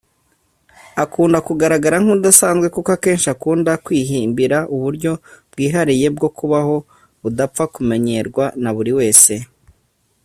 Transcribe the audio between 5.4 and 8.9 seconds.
bwihariye bwo kubaho budapfa kumenyerwa na